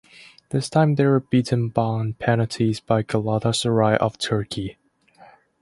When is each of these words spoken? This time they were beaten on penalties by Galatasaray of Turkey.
This 0.49 0.67
time 0.67 0.95
they 0.95 1.05
were 1.05 1.19
beaten 1.19 1.71
on 1.75 2.13
penalties 2.13 2.79
by 2.79 3.03
Galatasaray 3.03 3.97
of 3.97 4.17
Turkey. 4.17 4.77